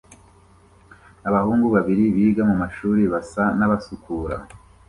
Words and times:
Abahungu 1.27 1.67
babiri 1.75 2.03
biga 2.15 2.41
mumashuri 2.49 3.01
basa 3.13 3.43
nabasukura 3.57 4.35